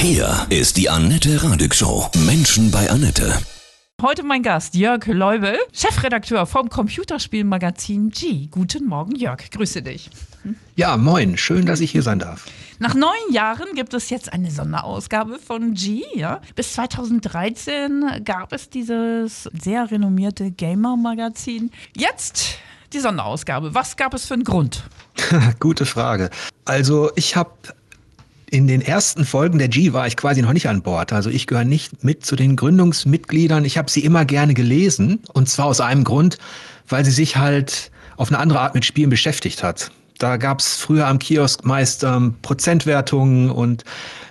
Hier 0.00 0.46
ist 0.48 0.76
die 0.76 0.88
Annette 0.88 1.42
Radig 1.42 1.74
Show. 1.74 2.08
Menschen 2.24 2.70
bei 2.70 2.88
Annette. 2.88 3.36
Heute 4.00 4.22
mein 4.22 4.44
Gast 4.44 4.76
Jörg 4.76 5.04
Leubel, 5.08 5.58
Chefredakteur 5.72 6.46
vom 6.46 6.68
Computerspielmagazin 6.68 8.10
G. 8.10 8.46
Guten 8.46 8.86
Morgen, 8.86 9.16
Jörg. 9.16 9.50
Grüße 9.50 9.82
dich. 9.82 10.08
Ja, 10.76 10.96
moin. 10.96 11.36
Schön, 11.36 11.66
dass 11.66 11.80
ich 11.80 11.90
hier 11.90 12.02
sein 12.02 12.20
darf. 12.20 12.46
Nach 12.78 12.94
neun 12.94 13.32
Jahren 13.32 13.74
gibt 13.74 13.92
es 13.92 14.08
jetzt 14.08 14.32
eine 14.32 14.52
Sonderausgabe 14.52 15.40
von 15.40 15.74
G. 15.74 16.04
Ja? 16.14 16.42
Bis 16.54 16.74
2013 16.74 18.22
gab 18.24 18.52
es 18.52 18.70
dieses 18.70 19.50
sehr 19.60 19.90
renommierte 19.90 20.52
Gamer-Magazin. 20.52 21.72
Jetzt 21.96 22.54
die 22.92 23.00
Sonderausgabe. 23.00 23.74
Was 23.74 23.96
gab 23.96 24.14
es 24.14 24.26
für 24.26 24.34
einen 24.34 24.44
Grund? 24.44 24.84
Gute 25.58 25.86
Frage. 25.86 26.30
Also 26.64 27.10
ich 27.16 27.34
habe 27.34 27.50
in 28.50 28.66
den 28.66 28.80
ersten 28.80 29.24
Folgen 29.24 29.58
der 29.58 29.68
G 29.68 29.92
war 29.92 30.06
ich 30.06 30.16
quasi 30.16 30.42
noch 30.42 30.52
nicht 30.52 30.68
an 30.68 30.82
Bord. 30.82 31.12
Also 31.12 31.30
ich 31.30 31.46
gehöre 31.46 31.64
nicht 31.64 32.04
mit 32.04 32.24
zu 32.24 32.36
den 32.36 32.56
Gründungsmitgliedern. 32.56 33.64
Ich 33.64 33.76
habe 33.76 33.90
sie 33.90 34.04
immer 34.04 34.24
gerne 34.24 34.54
gelesen. 34.54 35.20
Und 35.32 35.48
zwar 35.48 35.66
aus 35.66 35.80
einem 35.80 36.04
Grund, 36.04 36.38
weil 36.88 37.04
sie 37.04 37.10
sich 37.10 37.36
halt 37.36 37.90
auf 38.16 38.28
eine 38.28 38.38
andere 38.38 38.60
Art 38.60 38.74
mit 38.74 38.84
Spielen 38.84 39.10
beschäftigt 39.10 39.62
hat. 39.62 39.90
Da 40.18 40.36
gab 40.36 40.58
es 40.58 40.76
früher 40.76 41.06
am 41.06 41.20
Kiosk 41.20 41.64
meist 41.64 42.02
ähm, 42.02 42.34
Prozentwertungen 42.42 43.50
und 43.50 43.84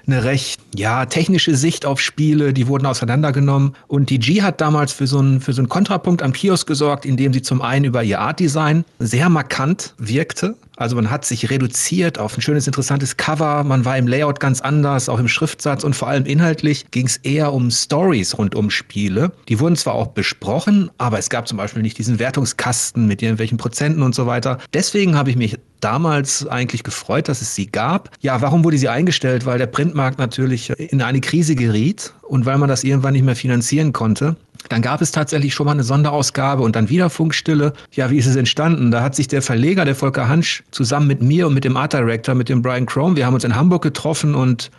eine 0.05 0.23
recht 0.23 0.59
ja 0.75 1.05
technische 1.05 1.55
Sicht 1.55 1.85
auf 1.85 2.01
Spiele, 2.01 2.53
die 2.53 2.67
wurden 2.67 2.85
auseinandergenommen 2.85 3.73
und 3.87 4.09
die 4.09 4.19
G 4.19 4.41
hat 4.41 4.59
damals 4.59 4.91
für 4.91 5.07
so 5.07 5.19
einen 5.19 5.39
für 5.39 5.53
so 5.53 5.61
einen 5.61 5.69
Kontrapunkt 5.69 6.23
am 6.23 6.33
Kiosk 6.33 6.67
gesorgt, 6.67 7.05
indem 7.05 7.31
sie 7.33 7.41
zum 7.41 7.61
einen 7.61 7.85
über 7.85 8.03
ihr 8.03 8.19
Art 8.19 8.39
Design 8.39 8.83
sehr 8.99 9.29
markant 9.29 9.93
wirkte. 9.97 10.55
Also 10.77 10.95
man 10.95 11.09
hat 11.09 11.25
sich 11.25 11.49
reduziert 11.49 12.19
auf 12.19 12.37
ein 12.37 12.41
schönes 12.41 12.67
interessantes 12.67 13.17
Cover, 13.17 13.63
man 13.63 13.83
war 13.83 13.97
im 13.97 14.07
Layout 14.07 14.39
ganz 14.39 14.61
anders, 14.61 15.09
auch 15.09 15.19
im 15.19 15.27
Schriftsatz 15.27 15.83
und 15.83 15.95
vor 15.95 16.07
allem 16.07 16.25
inhaltlich 16.25 16.89
ging 16.91 17.07
es 17.07 17.17
eher 17.17 17.51
um 17.51 17.71
Stories 17.71 18.37
rund 18.37 18.55
um 18.55 18.69
Spiele. 18.69 19.31
Die 19.49 19.59
wurden 19.59 19.75
zwar 19.75 19.95
auch 19.95 20.07
besprochen, 20.07 20.91
aber 20.97 21.17
es 21.17 21.29
gab 21.29 21.47
zum 21.47 21.57
Beispiel 21.57 21.81
nicht 21.81 21.97
diesen 21.97 22.19
Wertungskasten 22.19 23.07
mit 23.07 23.21
irgendwelchen 23.21 23.57
Prozenten 23.57 24.03
und 24.03 24.15
so 24.15 24.27
weiter. 24.27 24.59
Deswegen 24.73 25.15
habe 25.15 25.31
ich 25.31 25.35
mich 25.35 25.57
damals 25.79 26.47
eigentlich 26.47 26.83
gefreut, 26.83 27.27
dass 27.27 27.41
es 27.41 27.55
sie 27.55 27.67
gab. 27.67 28.11
Ja, 28.21 28.41
warum 28.41 28.63
wurde 28.63 28.77
sie 28.77 28.89
eingestellt? 28.89 29.45
Weil 29.45 29.57
der 29.57 29.67
Printmarkt 29.67 30.19
natürlich 30.19 30.69
in 30.71 31.01
eine 31.01 31.21
Krise 31.21 31.55
geriet 31.55 32.13
und 32.23 32.45
weil 32.45 32.57
man 32.57 32.69
das 32.69 32.83
irgendwann 32.83 33.13
nicht 33.13 33.25
mehr 33.25 33.35
finanzieren 33.35 33.93
konnte. 33.93 34.35
Dann 34.69 34.81
gab 34.81 35.01
es 35.01 35.11
tatsächlich 35.11 35.53
schon 35.53 35.65
mal 35.65 35.73
eine 35.73 35.83
Sonderausgabe 35.83 36.63
und 36.63 36.75
dann 36.75 36.89
wieder 36.89 37.09
Funkstille. 37.09 37.73
Ja, 37.91 38.09
wie 38.09 38.17
ist 38.17 38.25
es 38.25 38.35
entstanden? 38.35 38.91
Da 38.91 39.01
hat 39.01 39.15
sich 39.15 39.27
der 39.27 39.41
Verleger, 39.41 39.85
der 39.85 39.95
Volker 39.95 40.27
Hansch, 40.27 40.63
zusammen 40.71 41.07
mit 41.07 41.21
mir 41.21 41.47
und 41.47 41.53
mit 41.53 41.63
dem 41.63 41.77
Art 41.77 41.93
Director, 41.93 42.35
mit 42.35 42.49
dem 42.49 42.61
Brian 42.61 42.85
Chrome, 42.85 43.15
wir 43.15 43.25
haben 43.25 43.33
uns 43.33 43.43
in 43.43 43.55
Hamburg 43.55 43.83
getroffen 43.83 44.35
und 44.35 44.71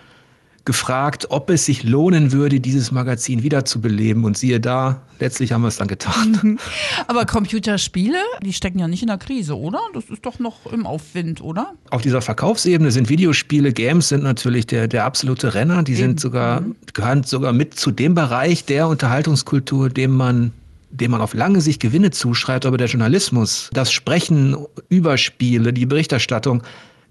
gefragt, 0.64 1.26
ob 1.30 1.50
es 1.50 1.64
sich 1.64 1.82
lohnen 1.82 2.32
würde, 2.32 2.60
dieses 2.60 2.92
Magazin 2.92 3.42
wiederzubeleben. 3.42 4.24
Und 4.24 4.36
siehe 4.36 4.60
da, 4.60 5.02
letztlich 5.18 5.52
haben 5.52 5.62
wir 5.62 5.68
es 5.68 5.76
dann 5.76 5.88
getan. 5.88 6.58
Aber 7.06 7.24
Computerspiele, 7.24 8.18
die 8.42 8.52
stecken 8.52 8.78
ja 8.78 8.88
nicht 8.88 9.02
in 9.02 9.08
der 9.08 9.18
Krise, 9.18 9.58
oder? 9.58 9.80
Das 9.94 10.04
ist 10.04 10.26
doch 10.26 10.38
noch 10.38 10.66
im 10.72 10.86
Aufwind, 10.86 11.40
oder? 11.40 11.72
Auf 11.90 12.02
dieser 12.02 12.20
Verkaufsebene 12.20 12.90
sind 12.90 13.08
Videospiele, 13.08 13.72
Games 13.72 14.08
sind 14.08 14.22
natürlich 14.22 14.66
der, 14.66 14.88
der 14.88 15.04
absolute 15.04 15.54
Renner. 15.54 15.82
Die 15.82 15.92
Eben. 15.92 16.00
sind 16.00 16.20
sogar, 16.20 16.60
mhm. 16.60 16.76
gehören 16.92 17.22
sogar 17.22 17.52
mit 17.52 17.74
zu 17.74 17.90
dem 17.90 18.14
Bereich 18.14 18.64
der 18.64 18.88
Unterhaltungskultur, 18.88 19.88
dem 19.88 20.12
man 20.16 20.52
dem 20.90 21.10
man 21.10 21.20
auf 21.20 21.34
lange 21.34 21.60
Sicht 21.60 21.80
Gewinne 21.80 22.10
zuschreibt, 22.10 22.64
aber 22.64 22.78
der 22.78 22.86
Journalismus, 22.86 23.68
das 23.72 23.92
Sprechen 23.92 24.56
über 24.88 25.18
Spiele, 25.18 25.72
die 25.72 25.86
Berichterstattung, 25.86 26.62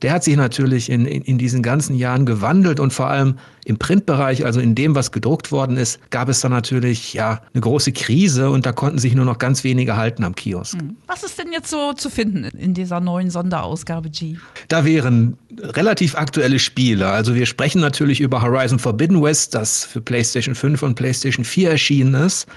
der 0.02 0.14
hat 0.14 0.24
sich 0.24 0.36
natürlich 0.36 0.90
in, 0.92 1.06
in, 1.06 1.24
in, 1.24 1.38
diesen 1.38 1.64
ganzen 1.64 1.96
Jahren 1.96 2.26
gewandelt 2.26 2.80
und 2.80 2.94
vor 2.94 3.08
allem 3.08 3.38
im 3.66 3.78
Printbereich, 3.78 4.46
also 4.46 4.60
in 4.60 4.76
dem, 4.76 4.96
was 4.96 5.12
gedruckt 5.12 5.52
worden 5.52 5.76
ist, 5.76 6.00
gab 6.12 6.30
es 6.30 6.40
dann 6.40 6.52
natürlich 6.52 7.14
ja 7.14 7.42
eine 7.54 7.62
große 7.62 7.92
Krise 7.92 8.52
und 8.52 8.66
da 8.66 8.72
konnten 8.72 9.00
sich 9.00 9.16
nur 9.16 9.26
noch 9.26 9.40
ganz 9.40 9.64
wenige 9.64 9.98
halten 9.98 10.24
am 10.24 10.36
Kiosk. 10.36 10.80
Hm. 10.80 10.98
Was 11.08 11.24
ist 11.24 11.40
denn 11.40 11.52
jetzt 11.52 11.70
so 11.70 11.94
zu 11.94 12.10
finden 12.10 12.44
in 12.44 12.74
dieser 12.74 13.00
neuen 13.00 13.32
Sonderausgabe 13.32 14.10
G? 14.10 14.36
Da 14.68 14.86
wären 14.86 15.38
relativ 15.60 16.16
aktuelle 16.16 16.60
Spiele. 16.60 17.08
Also 17.08 17.34
wir 17.34 17.48
sprechen 17.48 17.82
natürlich 17.82 18.22
über 18.22 18.42
Horizon 18.42 18.80
Forbidden 18.80 19.22
West, 19.22 19.56
das 19.56 19.84
für 19.84 20.02
PlayStation 20.02 20.54
5 20.54 20.84
und 20.84 20.96
PlayStation 20.96 21.44
4 21.44 21.72
erschienen 21.72 22.14
ist. 22.14 22.48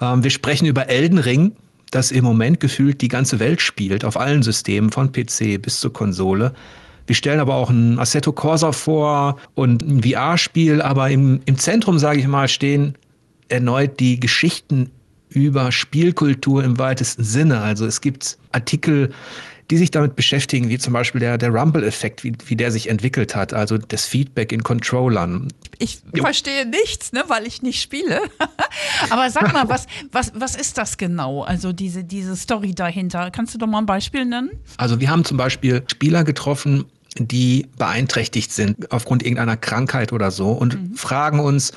Ähm, 0.00 0.22
wir 0.22 0.30
sprechen 0.30 0.66
über 0.66 0.88
Elden 0.88 1.18
Ring, 1.18 1.52
das 1.90 2.10
im 2.10 2.24
Moment 2.24 2.60
gefühlt 2.60 3.00
die 3.00 3.08
ganze 3.08 3.38
Welt 3.38 3.60
spielt, 3.60 4.04
auf 4.04 4.18
allen 4.18 4.42
Systemen, 4.42 4.90
von 4.90 5.12
PC 5.12 5.60
bis 5.60 5.80
zur 5.80 5.92
Konsole. 5.92 6.52
Wir 7.06 7.14
stellen 7.14 7.40
aber 7.40 7.54
auch 7.54 7.70
ein 7.70 7.98
Assetto 7.98 8.32
Corsa 8.32 8.72
vor 8.72 9.36
und 9.54 9.82
ein 9.82 10.02
VR-Spiel, 10.02 10.82
aber 10.82 11.10
im, 11.10 11.40
im 11.44 11.56
Zentrum, 11.56 11.98
sage 11.98 12.20
ich 12.20 12.26
mal, 12.26 12.48
stehen 12.48 12.96
erneut 13.48 14.00
die 14.00 14.18
Geschichten 14.18 14.90
über 15.28 15.70
Spielkultur 15.70 16.64
im 16.64 16.78
weitesten 16.78 17.22
Sinne. 17.22 17.60
Also 17.60 17.86
es 17.86 18.00
gibt 18.00 18.38
Artikel, 18.52 19.12
die 19.70 19.76
sich 19.76 19.90
damit 19.90 20.14
beschäftigen, 20.14 20.68
wie 20.68 20.78
zum 20.78 20.92
Beispiel 20.92 21.20
der, 21.20 21.38
der 21.38 21.50
Rumble-Effekt, 21.50 22.22
wie, 22.22 22.32
wie 22.46 22.56
der 22.56 22.70
sich 22.70 22.88
entwickelt 22.88 23.34
hat, 23.34 23.52
also 23.52 23.78
das 23.78 24.06
Feedback 24.06 24.52
in 24.52 24.62
Controllern. 24.62 25.48
Ich 25.78 26.00
jo. 26.14 26.22
verstehe 26.22 26.66
nichts, 26.66 27.12
ne, 27.12 27.24
weil 27.28 27.46
ich 27.46 27.62
nicht 27.62 27.82
spiele. 27.82 28.20
Aber 29.10 29.28
sag 29.30 29.52
mal, 29.52 29.68
was, 29.68 29.86
was, 30.12 30.32
was 30.34 30.54
ist 30.54 30.78
das 30.78 30.96
genau? 30.96 31.42
Also 31.42 31.72
diese, 31.72 32.04
diese 32.04 32.36
Story 32.36 32.74
dahinter. 32.74 33.30
Kannst 33.30 33.54
du 33.54 33.58
doch 33.58 33.66
mal 33.66 33.78
ein 33.78 33.86
Beispiel 33.86 34.24
nennen? 34.24 34.50
Also 34.76 35.00
wir 35.00 35.10
haben 35.10 35.24
zum 35.24 35.36
Beispiel 35.36 35.82
Spieler 35.90 36.22
getroffen, 36.22 36.84
die 37.18 37.66
beeinträchtigt 37.78 38.52
sind 38.52 38.92
aufgrund 38.92 39.22
irgendeiner 39.22 39.56
Krankheit 39.56 40.12
oder 40.12 40.30
so 40.30 40.52
und 40.52 40.74
mhm. 40.74 40.94
fragen 40.94 41.40
uns, 41.40 41.72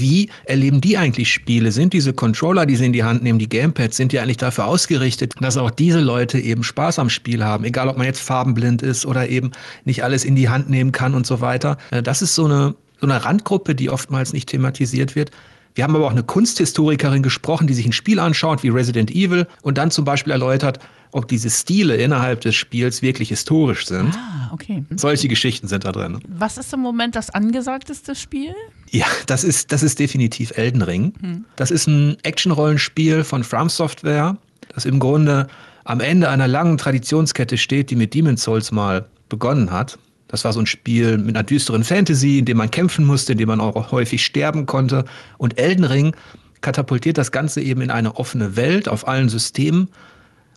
wie 0.00 0.30
erleben 0.44 0.80
die 0.80 0.98
eigentlich 0.98 1.30
Spiele? 1.30 1.72
Sind 1.72 1.92
diese 1.92 2.12
Controller, 2.12 2.66
die 2.66 2.76
sie 2.76 2.86
in 2.86 2.92
die 2.92 3.04
Hand 3.04 3.22
nehmen, 3.22 3.38
die 3.38 3.48
Gamepads, 3.48 3.96
sind 3.96 4.12
die 4.12 4.18
eigentlich 4.18 4.38
dafür 4.38 4.66
ausgerichtet, 4.66 5.34
dass 5.40 5.56
auch 5.56 5.70
diese 5.70 6.00
Leute 6.00 6.38
eben 6.38 6.64
Spaß 6.64 6.98
am 6.98 7.10
Spiel 7.10 7.44
haben? 7.44 7.64
Egal, 7.64 7.88
ob 7.88 7.96
man 7.96 8.06
jetzt 8.06 8.20
farbenblind 8.20 8.82
ist 8.82 9.06
oder 9.06 9.28
eben 9.28 9.52
nicht 9.84 10.02
alles 10.02 10.24
in 10.24 10.34
die 10.34 10.48
Hand 10.48 10.70
nehmen 10.70 10.92
kann 10.92 11.14
und 11.14 11.26
so 11.26 11.40
weiter. 11.40 11.78
Äh, 11.90 12.02
das 12.02 12.22
ist 12.22 12.34
so 12.34 12.46
eine, 12.46 12.74
so 13.00 13.06
eine 13.06 13.24
Randgruppe, 13.24 13.74
die 13.74 13.90
oftmals 13.90 14.32
nicht 14.32 14.48
thematisiert 14.48 15.14
wird. 15.14 15.30
Wir 15.74 15.84
haben 15.84 15.94
aber 15.94 16.06
auch 16.06 16.10
eine 16.10 16.22
Kunsthistorikerin 16.22 17.22
gesprochen, 17.22 17.66
die 17.66 17.74
sich 17.74 17.86
ein 17.86 17.92
Spiel 17.92 18.18
anschaut, 18.18 18.62
wie 18.62 18.68
Resident 18.68 19.10
Evil, 19.10 19.46
und 19.62 19.78
dann 19.78 19.90
zum 19.90 20.04
Beispiel 20.04 20.32
erläutert, 20.32 20.80
ob 21.12 21.28
diese 21.28 21.50
Stile 21.50 21.96
innerhalb 21.96 22.40
des 22.40 22.54
Spiels 22.54 23.02
wirklich 23.02 23.30
historisch 23.30 23.86
sind. 23.86 24.14
Ah, 24.14 24.50
okay. 24.52 24.84
Solche 24.94 25.28
Geschichten 25.28 25.68
sind 25.68 25.84
da 25.84 25.92
drin. 25.92 26.20
Was 26.28 26.58
ist 26.58 26.72
im 26.72 26.80
Moment 26.80 27.16
das 27.16 27.30
angesagteste 27.30 28.14
Spiel? 28.14 28.54
Ja, 28.90 29.06
das 29.26 29.44
ist, 29.44 29.72
das 29.72 29.82
ist 29.82 29.98
definitiv 29.98 30.56
Elden 30.56 30.82
Ring. 30.82 31.14
Hm. 31.20 31.44
Das 31.56 31.70
ist 31.70 31.86
ein 31.86 32.16
Action-Rollenspiel 32.22 33.24
von 33.24 33.44
From 33.44 33.68
Software, 33.68 34.36
das 34.72 34.84
im 34.84 34.98
Grunde 34.98 35.48
am 35.84 36.00
Ende 36.00 36.28
einer 36.28 36.46
langen 36.46 36.78
Traditionskette 36.78 37.58
steht, 37.58 37.90
die 37.90 37.96
mit 37.96 38.14
Demon's 38.14 38.42
Souls 38.42 38.70
mal 38.70 39.06
begonnen 39.28 39.70
hat. 39.70 39.98
Das 40.30 40.44
war 40.44 40.52
so 40.52 40.60
ein 40.60 40.66
Spiel 40.66 41.18
mit 41.18 41.36
einer 41.36 41.42
düsteren 41.42 41.82
Fantasy, 41.82 42.38
in 42.38 42.44
dem 42.44 42.56
man 42.56 42.70
kämpfen 42.70 43.04
musste, 43.04 43.32
in 43.32 43.38
dem 43.38 43.48
man 43.48 43.60
auch 43.60 43.90
häufig 43.90 44.24
sterben 44.24 44.64
konnte. 44.64 45.04
Und 45.38 45.58
Elden 45.58 45.84
Ring 45.84 46.14
katapultiert 46.60 47.18
das 47.18 47.32
Ganze 47.32 47.60
eben 47.60 47.80
in 47.80 47.90
eine 47.90 48.16
offene 48.16 48.54
Welt 48.54 48.88
auf 48.88 49.08
allen 49.08 49.28
Systemen. 49.28 49.88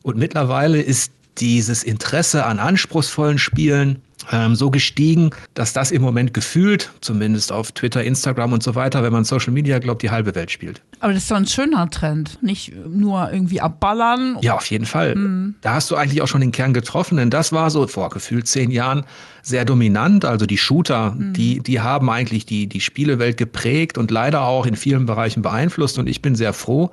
Und 0.04 0.18
mittlerweile 0.18 0.80
ist 0.80 1.12
dieses 1.40 1.84
Interesse 1.84 2.46
an 2.46 2.60
anspruchsvollen 2.60 3.40
Spielen 3.40 4.02
ähm, 4.32 4.56
so 4.56 4.72
gestiegen, 4.72 5.32
dass 5.54 5.74
das 5.74 5.92
im 5.92 6.02
Moment 6.02 6.34
gefühlt, 6.34 6.92
zumindest 7.02 7.52
auf 7.52 7.72
Twitter, 7.72 8.04
Instagram 8.04 8.54
und 8.54 8.64
so 8.64 8.76
weiter, 8.76 9.04
wenn 9.04 9.14
man 9.14 9.24
Social 9.24 9.54
Media 9.54 9.80
glaubt, 9.80 10.02
die 10.02 10.10
halbe 10.10 10.34
Welt 10.36 10.52
spielt. 10.52 10.82
Aber 11.00 11.14
das 11.14 11.24
ist 11.24 11.32
doch 11.32 11.38
ein 11.38 11.48
schöner 11.48 11.90
Trend, 11.90 12.42
nicht 12.42 12.74
nur 12.88 13.32
irgendwie 13.32 13.62
abballern. 13.62 14.38
Ja, 14.42 14.56
auf 14.56 14.66
jeden 14.68 14.86
Fall. 14.86 15.16
Mhm. 15.16 15.56
Da 15.62 15.76
hast 15.76 15.92
du 15.92 15.96
eigentlich 15.96 16.22
auch 16.22 16.28
schon 16.28 16.42
den 16.42 16.52
Kern 16.52 16.74
getroffen, 16.74 17.18
denn 17.18 17.30
das 17.30 17.52
war 17.52 17.70
so 17.70 17.88
vor 17.88 18.10
gefühlt 18.10 18.48
zehn 18.48 18.72
Jahren 18.72 19.04
sehr 19.42 19.66
dominant. 19.66 20.26
Also 20.26 20.46
die 20.46 20.58
Shooter, 20.58 21.12
mhm. 21.12 21.34
die, 21.34 21.60
die 21.60 21.82
haben 21.82 22.10
eigentlich 22.10 22.46
die, 22.46 22.68
die 22.68 22.80
Spielewelt 22.80 23.38
geprägt 23.38 23.98
und 23.98 24.12
leider 24.12 24.42
auch 24.42 24.66
in 24.66 24.76
vielen 24.76 25.06
Bereichen 25.06 25.42
beeinflusst. 25.42 26.00
Und 26.00 26.08
ich 26.08 26.22
bin 26.22 26.36
sehr 26.36 26.54
froh, 26.54 26.92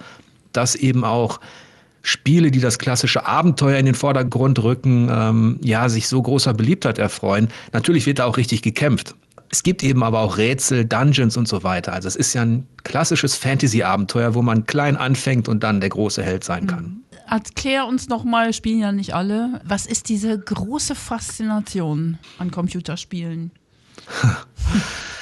dass 0.53 0.75
eben 0.75 1.05
auch 1.05 1.41
Spiele, 2.03 2.51
die 2.51 2.61
das 2.61 2.79
klassische 2.79 3.27
Abenteuer 3.27 3.79
in 3.79 3.87
den 3.87 3.95
Vordergrund 3.95 4.63
rücken, 4.63 5.09
ähm, 5.11 5.59
ja, 5.63 5.89
sich 5.89 6.09
so 6.09 6.21
großer 6.21 6.55
Beliebtheit 6.55 6.99
erfreuen. 6.99 7.49
Natürlich 7.73 8.07
wird 8.07 8.19
da 8.19 8.25
auch 8.25 8.37
richtig 8.37 8.63
gekämpft. 8.63 9.15
Es 9.53 9.63
gibt 9.63 9.83
eben 9.83 10.03
aber 10.05 10.21
auch 10.21 10.39
Rätsel, 10.39 10.85
Dungeons 10.85 11.37
und 11.37 11.49
so 11.49 11.65
weiter. 11.65 11.93
Also 11.93 12.07
es 12.07 12.17
ist 12.17 12.35
ja 12.35 12.43
ein 12.43 12.67
klassisches 12.85 13.35
Fantasy-Abenteuer, 13.35 14.35
wo 14.35 14.43
man 14.43 14.65
klein 14.65 14.97
anfängt 14.97 15.49
und 15.49 15.65
dann 15.65 15.81
der 15.81 15.91
große 15.91 16.23
Held 16.23 16.45
sein 16.45 16.67
kann. 16.67 16.85
Mhm. 16.85 17.01
Erklär 17.29 17.87
uns 17.87 18.09
nochmal, 18.09 18.53
spielen 18.53 18.81
ja 18.81 18.93
nicht 18.93 19.15
alle, 19.15 19.61
was 19.65 19.87
ist 19.87 20.09
diese 20.09 20.37
große 20.39 20.95
Faszination 20.95 22.19
an 22.39 22.51
Computerspielen? 22.51 23.53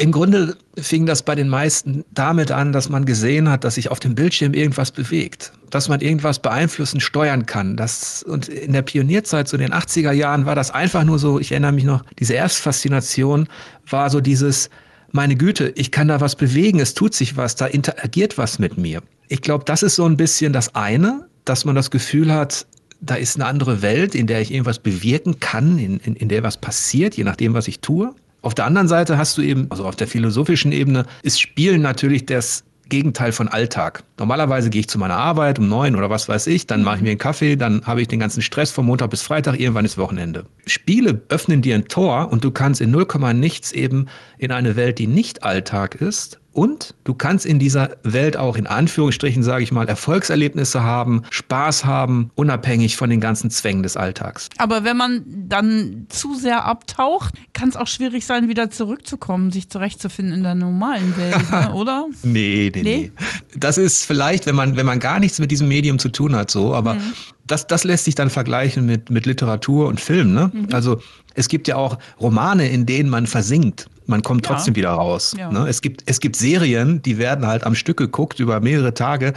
Im 0.00 0.12
Grunde 0.12 0.56
fing 0.78 1.06
das 1.06 1.24
bei 1.24 1.34
den 1.34 1.48
meisten 1.48 2.04
damit 2.12 2.52
an, 2.52 2.72
dass 2.72 2.88
man 2.88 3.04
gesehen 3.04 3.50
hat, 3.50 3.64
dass 3.64 3.74
sich 3.74 3.90
auf 3.90 3.98
dem 3.98 4.14
Bildschirm 4.14 4.54
irgendwas 4.54 4.92
bewegt, 4.92 5.52
dass 5.70 5.88
man 5.88 6.00
irgendwas 6.00 6.38
beeinflussen, 6.38 7.00
steuern 7.00 7.46
kann. 7.46 7.76
Das, 7.76 8.22
und 8.22 8.48
in 8.48 8.74
der 8.74 8.82
Pionierzeit, 8.82 9.48
so 9.48 9.56
in 9.56 9.62
den 9.62 9.72
80er 9.72 10.12
Jahren, 10.12 10.46
war 10.46 10.54
das 10.54 10.70
einfach 10.70 11.02
nur 11.02 11.18
so, 11.18 11.40
ich 11.40 11.50
erinnere 11.50 11.72
mich 11.72 11.82
noch, 11.82 12.04
diese 12.20 12.34
Erstfaszination 12.34 13.48
war 13.90 14.08
so 14.08 14.20
dieses, 14.20 14.70
meine 15.10 15.34
Güte, 15.34 15.72
ich 15.74 15.90
kann 15.90 16.06
da 16.06 16.20
was 16.20 16.36
bewegen, 16.36 16.78
es 16.78 16.94
tut 16.94 17.12
sich 17.12 17.36
was, 17.36 17.56
da 17.56 17.66
interagiert 17.66 18.38
was 18.38 18.60
mit 18.60 18.78
mir. 18.78 19.02
Ich 19.26 19.42
glaube, 19.42 19.64
das 19.64 19.82
ist 19.82 19.96
so 19.96 20.04
ein 20.04 20.16
bisschen 20.16 20.52
das 20.52 20.76
eine, 20.76 21.26
dass 21.44 21.64
man 21.64 21.74
das 21.74 21.90
Gefühl 21.90 22.32
hat, 22.32 22.68
da 23.00 23.16
ist 23.16 23.34
eine 23.34 23.46
andere 23.46 23.82
Welt, 23.82 24.14
in 24.14 24.28
der 24.28 24.42
ich 24.42 24.52
irgendwas 24.52 24.78
bewirken 24.78 25.40
kann, 25.40 25.76
in, 25.76 25.98
in, 25.98 26.14
in 26.14 26.28
der 26.28 26.44
was 26.44 26.56
passiert, 26.56 27.16
je 27.16 27.24
nachdem, 27.24 27.52
was 27.54 27.66
ich 27.66 27.80
tue. 27.80 28.14
Auf 28.42 28.54
der 28.54 28.66
anderen 28.66 28.88
Seite 28.88 29.18
hast 29.18 29.36
du 29.36 29.42
eben, 29.42 29.66
also 29.70 29.84
auf 29.84 29.96
der 29.96 30.06
philosophischen 30.06 30.72
Ebene, 30.72 31.06
ist 31.22 31.40
Spielen 31.40 31.82
natürlich 31.82 32.26
das 32.26 32.64
Gegenteil 32.88 33.32
von 33.32 33.48
Alltag. 33.48 34.02
Normalerweise 34.18 34.70
gehe 34.70 34.80
ich 34.80 34.88
zu 34.88 34.98
meiner 34.98 35.16
Arbeit 35.16 35.58
um 35.58 35.68
neun 35.68 35.94
oder 35.94 36.08
was 36.08 36.28
weiß 36.28 36.46
ich, 36.46 36.66
dann 36.66 36.82
mache 36.82 36.96
ich 36.96 37.02
mir 37.02 37.10
einen 37.10 37.18
Kaffee, 37.18 37.56
dann 37.56 37.86
habe 37.86 38.00
ich 38.00 38.08
den 38.08 38.18
ganzen 38.18 38.40
Stress 38.40 38.70
von 38.70 38.86
Montag 38.86 39.10
bis 39.10 39.22
Freitag, 39.22 39.60
irgendwann 39.60 39.84
ist 39.84 39.98
Wochenende. 39.98 40.46
Spiele 40.66 41.20
öffnen 41.28 41.60
dir 41.60 41.74
ein 41.74 41.88
Tor 41.88 42.30
und 42.32 42.44
du 42.44 42.50
kannst 42.50 42.80
in 42.80 42.90
0, 42.90 43.06
nichts 43.34 43.72
eben 43.72 44.06
in 44.38 44.52
eine 44.52 44.76
Welt, 44.76 44.98
die 44.98 45.06
nicht 45.06 45.42
Alltag 45.42 45.96
ist, 45.96 46.37
und 46.52 46.94
du 47.04 47.14
kannst 47.14 47.46
in 47.46 47.58
dieser 47.58 47.96
Welt 48.02 48.36
auch 48.36 48.56
in 48.56 48.66
Anführungsstrichen, 48.66 49.42
sage 49.42 49.62
ich 49.62 49.70
mal, 49.70 49.88
Erfolgserlebnisse 49.88 50.82
haben, 50.82 51.22
Spaß 51.30 51.84
haben, 51.84 52.30
unabhängig 52.34 52.96
von 52.96 53.10
den 53.10 53.20
ganzen 53.20 53.50
Zwängen 53.50 53.82
des 53.82 53.96
Alltags. 53.96 54.48
Aber 54.58 54.82
wenn 54.82 54.96
man 54.96 55.24
dann 55.26 56.06
zu 56.08 56.34
sehr 56.34 56.64
abtaucht, 56.64 57.34
kann 57.52 57.68
es 57.68 57.76
auch 57.76 57.86
schwierig 57.86 58.26
sein, 58.26 58.48
wieder 58.48 58.70
zurückzukommen, 58.70 59.52
sich 59.52 59.68
zurechtzufinden 59.68 60.34
in 60.34 60.42
der 60.42 60.54
normalen 60.54 61.16
Welt, 61.16 61.50
ne, 61.50 61.72
oder? 61.74 62.06
Nee, 62.22 62.72
nee, 62.74 62.82
nee, 62.82 62.82
nee. 62.82 63.12
Das 63.56 63.78
ist 63.78 64.04
vielleicht, 64.04 64.46
wenn 64.46 64.56
man, 64.56 64.76
wenn 64.76 64.86
man 64.86 65.00
gar 65.00 65.20
nichts 65.20 65.38
mit 65.38 65.50
diesem 65.50 65.68
Medium 65.68 65.98
zu 65.98 66.08
tun 66.08 66.34
hat, 66.34 66.50
so, 66.50 66.74
aber 66.74 66.94
mhm. 66.94 67.12
Das, 67.50 67.66
das 67.66 67.84
lässt 67.84 68.04
sich 68.04 68.14
dann 68.14 68.30
vergleichen 68.30 68.86
mit, 68.86 69.10
mit 69.10 69.26
Literatur 69.26 69.88
und 69.88 70.00
Film. 70.00 70.32
Ne? 70.32 70.50
Mhm. 70.52 70.68
Also 70.72 71.00
es 71.34 71.48
gibt 71.48 71.68
ja 71.68 71.76
auch 71.76 71.98
Romane, 72.20 72.68
in 72.68 72.86
denen 72.86 73.10
man 73.10 73.26
versinkt 73.26 73.88
man 74.08 74.22
kommt 74.22 74.46
ja. 74.46 74.54
trotzdem 74.54 74.74
wieder 74.74 74.90
raus. 74.90 75.34
Ja. 75.38 75.52
Ne? 75.52 75.68
Es, 75.68 75.82
gibt, 75.82 76.02
es 76.06 76.18
gibt 76.18 76.34
Serien, 76.34 77.02
die 77.02 77.18
werden 77.18 77.46
halt 77.46 77.64
am 77.64 77.74
Stück 77.74 77.98
geguckt 77.98 78.40
über 78.40 78.58
mehrere 78.60 78.94
Tage. 78.94 79.34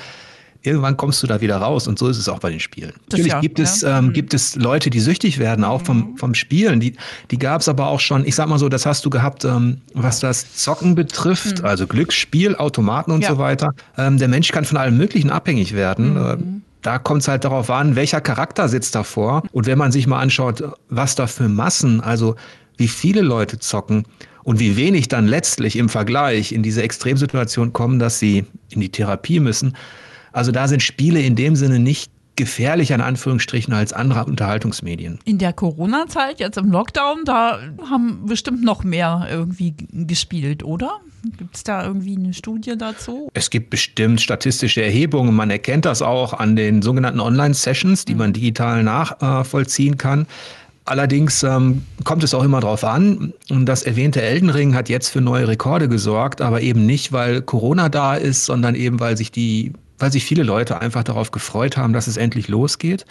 Irgendwann 0.64 0.96
kommst 0.96 1.22
du 1.24 1.28
da 1.28 1.42
wieder 1.42 1.58
raus 1.58 1.88
und 1.88 1.98
so 2.00 2.08
ist 2.08 2.18
es 2.18 2.30
auch 2.30 2.40
bei 2.40 2.52
den 2.52 2.60
Spielen. 2.60 2.94
Das 3.10 3.20
Natürlich 3.20 3.32
ja, 3.34 3.40
gibt, 3.42 3.60
es, 3.60 3.84
ähm, 3.84 4.06
mhm. 4.06 4.14
gibt 4.14 4.34
es 4.34 4.56
Leute, 4.56 4.90
die 4.92 5.00
süchtig 5.00 5.40
werden, 5.40 5.66
auch 5.66 5.82
vom, 5.82 6.12
mhm. 6.12 6.18
vom 6.18 6.36
Spielen. 6.36 6.80
Die, 6.80 6.96
die 7.32 7.40
gab 7.40 7.62
es 7.62 7.68
aber 7.68 7.88
auch 7.88 8.00
schon, 8.00 8.26
ich 8.26 8.36
sag 8.36 8.48
mal 8.48 8.60
so, 8.60 8.70
das 8.70 8.86
hast 8.86 9.04
du 9.04 9.10
gehabt, 9.10 9.44
ähm, 9.44 9.82
was 9.94 10.20
das 10.20 10.56
Zocken 10.56 10.96
betrifft, 10.96 11.60
mhm. 11.60 11.66
also 11.66 11.88
Glücksspiel, 11.88 12.56
Automaten 12.56 13.12
und 13.12 13.26
so 13.26 13.40
weiter. 13.40 13.74
Ähm, 13.98 14.20
der 14.20 14.28
Mensch 14.28 14.52
kann 14.52 14.64
von 14.64 14.78
allem 14.78 14.98
Möglichen 14.98 15.32
abhängig 15.32 15.74
werden. 15.74 16.14
Mhm. 16.14 16.62
Äh, 16.62 16.62
da 16.82 16.98
kommt 16.98 17.22
es 17.22 17.28
halt 17.28 17.44
darauf 17.44 17.70
an, 17.70 17.96
welcher 17.96 18.22
Charakter 18.22 18.68
sitzt 18.68 18.96
davor. 18.96 19.44
Und 19.52 19.68
wenn 19.68 19.78
man 19.78 19.92
sich 19.92 20.08
mal 20.08 20.20
anschaut, 20.20 20.64
was 20.90 21.16
da 21.16 21.28
für 21.28 21.48
Massen, 21.48 22.02
also 22.02 22.36
wie 22.78 22.88
viele 22.88 23.22
Leute 23.22 23.60
zocken, 23.60 24.06
und 24.44 24.60
wie 24.60 24.76
wenig 24.76 25.08
dann 25.08 25.28
letztlich 25.28 25.76
im 25.76 25.90
Vergleich 25.90 26.52
in 26.52 26.64
diese 26.64 26.82
Extremsituation 26.82 27.74
kommen, 27.74 28.00
dass 28.00 28.20
sie 28.20 28.46
in 28.70 28.82
die 28.82 28.90
Therapie 28.90 29.40
müssen. 29.40 29.76
Also 30.32 30.52
da 30.52 30.68
sind 30.68 30.82
Spiele 30.82 31.22
in 31.22 31.36
dem 31.36 31.56
Sinne 31.56 31.80
nicht 31.80 32.12
gefährlicher 32.42 32.96
in 32.96 33.02
Anführungsstrichen 33.02 33.72
als 33.72 33.94
andere 33.94 34.26
Unterhaltungsmedien. 34.26 35.20
In 35.26 35.38
der 35.38 35.54
Corona-Zeit, 35.54 36.40
jetzt 36.40 36.58
im 36.58 36.72
Lockdown, 36.72 37.24
da 37.24 37.60
haben 37.88 38.26
bestimmt 38.26 38.64
noch 38.64 38.84
mehr 38.84 39.28
irgendwie 39.30 39.76
gespielt, 39.92 40.64
oder? 40.64 41.02
Gibt 41.38 41.56
es 41.56 41.64
da 41.64 41.86
irgendwie 41.86 42.16
eine 42.18 42.34
Studie 42.34 42.76
dazu? 42.76 43.30
Es 43.36 43.52
gibt 43.52 43.70
bestimmt 43.70 44.22
statistische 44.22 44.82
Erhebungen. 44.82 45.36
Man 45.36 45.52
erkennt 45.52 45.86
das 45.86 46.02
auch 46.02 46.34
an 46.34 46.56
den 46.56 46.82
sogenannten 46.82 47.20
Online-Sessions, 47.20 48.06
die 48.06 48.16
man 48.16 48.34
digital 48.34 48.82
nachvollziehen 48.82 49.98
kann. 49.98 50.26
Allerdings 50.86 51.44
ähm, 51.44 51.84
kommt 52.04 52.24
es 52.24 52.34
auch 52.34 52.44
immer 52.44 52.60
darauf 52.60 52.84
an. 52.84 53.34
Und 53.52 53.68
das 53.68 53.84
erwähnte 53.84 54.24
Elden 54.24 54.50
Ring 54.50 54.74
hat 54.74 54.90
jetzt 54.90 55.10
für 55.10 55.22
neue 55.22 55.48
Rekorde 55.48 55.88
gesorgt, 55.88 56.42
aber 56.42 56.62
eben 56.62 56.88
nicht, 56.88 57.12
weil 57.12 57.44
Corona 57.44 57.88
da 57.88 58.16
ist, 58.16 58.46
sondern 58.46 58.74
eben, 58.74 59.00
weil 59.00 59.16
sich 59.16 59.32
die, 59.32 59.74
weil 60.02 60.12
sich 60.12 60.26
viele 60.26 60.44
Leute 60.44 60.82
einfach 60.82 61.04
darauf 61.04 61.32
gefreut 61.32 61.78
haben, 61.78 61.94
dass 61.94 62.08
es 62.08 62.18
endlich 62.18 62.48
losgeht. 62.48 63.06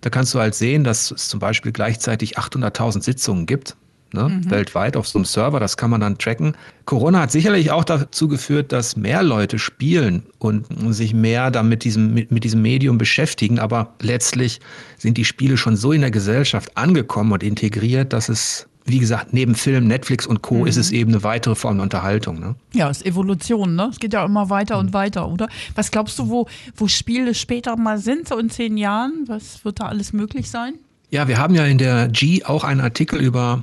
Da 0.00 0.10
kannst 0.10 0.34
du 0.34 0.40
halt 0.40 0.54
sehen, 0.54 0.84
dass 0.84 1.10
es 1.10 1.28
zum 1.28 1.40
Beispiel 1.40 1.72
gleichzeitig 1.72 2.38
800.000 2.38 3.02
Sitzungen 3.02 3.46
gibt 3.46 3.76
ne, 4.12 4.28
mhm. 4.28 4.50
weltweit 4.50 4.96
auf 4.96 5.08
so 5.08 5.18
einem 5.18 5.24
Server. 5.24 5.60
Das 5.60 5.76
kann 5.76 5.90
man 5.90 6.00
dann 6.00 6.18
tracken. 6.18 6.54
Corona 6.84 7.20
hat 7.20 7.30
sicherlich 7.30 7.70
auch 7.70 7.84
dazu 7.84 8.28
geführt, 8.28 8.72
dass 8.72 8.96
mehr 8.96 9.22
Leute 9.22 9.58
spielen 9.58 10.24
und 10.38 10.66
sich 10.94 11.14
mehr 11.14 11.50
damit 11.50 11.84
diesem, 11.84 12.14
mit, 12.14 12.30
mit 12.30 12.44
diesem 12.44 12.62
Medium 12.62 12.98
beschäftigen. 12.98 13.58
Aber 13.58 13.94
letztlich 14.00 14.60
sind 14.98 15.16
die 15.16 15.24
Spiele 15.24 15.56
schon 15.56 15.76
so 15.76 15.92
in 15.92 16.00
der 16.00 16.10
Gesellschaft 16.10 16.76
angekommen 16.76 17.32
und 17.32 17.42
integriert, 17.42 18.12
dass 18.12 18.28
es 18.28 18.68
wie 18.84 18.98
gesagt, 18.98 19.32
neben 19.32 19.54
Film, 19.54 19.86
Netflix 19.86 20.26
und 20.26 20.42
Co. 20.42 20.60
Mhm. 20.60 20.66
ist 20.66 20.76
es 20.76 20.90
eben 20.90 21.12
eine 21.12 21.22
weitere 21.22 21.54
Form 21.54 21.76
der 21.76 21.84
Unterhaltung. 21.84 22.40
Ne? 22.40 22.54
Ja, 22.72 22.90
es 22.90 22.98
ist 22.98 23.06
Evolution, 23.06 23.76
ne? 23.76 23.88
Es 23.90 24.00
geht 24.00 24.12
ja 24.12 24.24
immer 24.24 24.50
weiter 24.50 24.74
mhm. 24.76 24.86
und 24.86 24.92
weiter, 24.92 25.28
oder? 25.28 25.48
Was 25.74 25.90
glaubst 25.90 26.18
du, 26.18 26.28
wo, 26.28 26.48
wo 26.76 26.88
Spiele 26.88 27.34
später 27.34 27.76
mal 27.76 27.98
sind, 27.98 28.28
so 28.28 28.38
in 28.38 28.50
zehn 28.50 28.76
Jahren? 28.76 29.24
Was 29.26 29.64
wird 29.64 29.80
da 29.80 29.86
alles 29.86 30.12
möglich 30.12 30.50
sein? 30.50 30.74
Ja, 31.10 31.28
wir 31.28 31.38
haben 31.38 31.54
ja 31.54 31.64
in 31.64 31.78
der 31.78 32.08
G 32.08 32.44
auch 32.44 32.64
einen 32.64 32.80
Artikel 32.80 33.20
über 33.20 33.60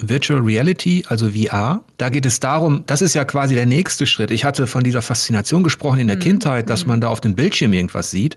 Virtual 0.00 0.40
Reality, 0.40 1.04
also 1.08 1.30
VR. 1.30 1.82
Da 1.96 2.08
geht 2.08 2.26
es 2.26 2.40
darum, 2.40 2.84
das 2.86 3.02
ist 3.02 3.14
ja 3.14 3.24
quasi 3.24 3.54
der 3.54 3.66
nächste 3.66 4.06
Schritt. 4.06 4.30
Ich 4.30 4.44
hatte 4.44 4.66
von 4.66 4.84
dieser 4.84 5.02
Faszination 5.02 5.62
gesprochen 5.62 6.00
in 6.00 6.06
der 6.06 6.16
mhm. 6.16 6.20
Kindheit, 6.20 6.70
dass 6.70 6.84
mhm. 6.84 6.90
man 6.90 7.00
da 7.00 7.08
auf 7.08 7.20
dem 7.20 7.34
Bildschirm 7.34 7.72
irgendwas 7.72 8.10
sieht. 8.10 8.36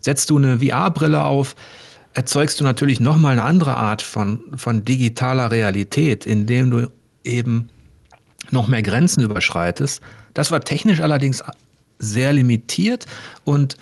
Setzt 0.00 0.30
du 0.30 0.38
eine 0.38 0.60
VR-Brille 0.60 1.24
auf, 1.24 1.56
erzeugst 2.18 2.58
du 2.58 2.64
natürlich 2.64 2.98
nochmal 2.98 3.34
eine 3.34 3.44
andere 3.44 3.76
Art 3.76 4.02
von, 4.02 4.40
von 4.56 4.84
digitaler 4.84 5.52
Realität, 5.52 6.26
indem 6.26 6.68
du 6.68 6.90
eben 7.22 7.68
noch 8.50 8.66
mehr 8.66 8.82
Grenzen 8.82 9.22
überschreitest. 9.22 10.02
Das 10.34 10.50
war 10.50 10.60
technisch 10.60 11.00
allerdings 11.00 11.44
sehr 12.00 12.32
limitiert 12.32 13.06
und 13.44 13.76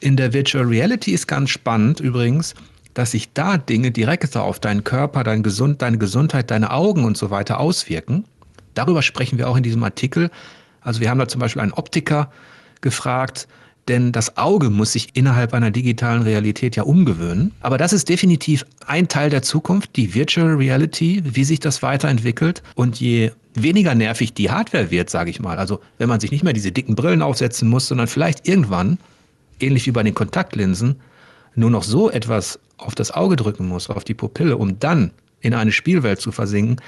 in 0.00 0.18
der 0.18 0.34
Virtual 0.34 0.66
Reality 0.66 1.12
ist 1.12 1.28
ganz 1.28 1.48
spannend 1.48 1.98
übrigens, 2.00 2.54
dass 2.92 3.12
sich 3.12 3.32
da 3.32 3.56
Dinge 3.56 3.90
direkter 3.90 4.42
auf 4.42 4.60
deinen 4.60 4.84
Körper, 4.84 5.24
dein 5.24 5.42
Gesund, 5.42 5.80
deine 5.80 5.96
Gesundheit, 5.96 6.50
deine 6.50 6.72
Augen 6.72 7.06
und 7.06 7.16
so 7.16 7.30
weiter 7.30 7.58
auswirken. 7.58 8.26
Darüber 8.74 9.00
sprechen 9.00 9.38
wir 9.38 9.48
auch 9.48 9.56
in 9.56 9.62
diesem 9.62 9.82
Artikel. 9.82 10.30
Also 10.82 11.00
wir 11.00 11.08
haben 11.08 11.18
da 11.18 11.26
zum 11.26 11.40
Beispiel 11.40 11.62
einen 11.62 11.72
Optiker 11.72 12.30
gefragt, 12.82 13.48
denn 13.88 14.12
das 14.12 14.36
Auge 14.36 14.70
muss 14.70 14.92
sich 14.92 15.08
innerhalb 15.14 15.54
einer 15.54 15.70
digitalen 15.70 16.22
Realität 16.22 16.76
ja 16.76 16.82
umgewöhnen. 16.82 17.52
Aber 17.60 17.78
das 17.78 17.92
ist 17.92 18.08
definitiv 18.08 18.64
ein 18.86 19.08
Teil 19.08 19.30
der 19.30 19.42
Zukunft, 19.42 19.96
die 19.96 20.14
Virtual 20.14 20.54
Reality, 20.54 21.22
wie 21.24 21.44
sich 21.44 21.60
das 21.60 21.82
weiterentwickelt. 21.82 22.62
Und 22.74 23.00
je 23.00 23.32
weniger 23.54 23.94
nervig 23.94 24.34
die 24.34 24.50
Hardware 24.50 24.90
wird, 24.90 25.10
sage 25.10 25.30
ich 25.30 25.40
mal, 25.40 25.58
also 25.58 25.80
wenn 25.98 26.08
man 26.08 26.20
sich 26.20 26.30
nicht 26.30 26.44
mehr 26.44 26.52
diese 26.52 26.72
dicken 26.72 26.94
Brillen 26.94 27.22
aufsetzen 27.22 27.68
muss, 27.68 27.88
sondern 27.88 28.06
vielleicht 28.06 28.46
irgendwann, 28.46 28.98
ähnlich 29.60 29.86
wie 29.86 29.92
bei 29.92 30.02
den 30.02 30.14
Kontaktlinsen, 30.14 30.96
nur 31.54 31.70
noch 31.70 31.82
so 31.82 32.10
etwas 32.10 32.60
auf 32.76 32.94
das 32.94 33.10
Auge 33.10 33.36
drücken 33.36 33.66
muss, 33.66 33.90
auf 33.90 34.04
die 34.04 34.14
Pupille, 34.14 34.56
um 34.56 34.78
dann 34.78 35.10
in 35.40 35.54
eine 35.54 35.72
Spielwelt 35.72 36.20
zu 36.20 36.32
versinken, 36.32 36.80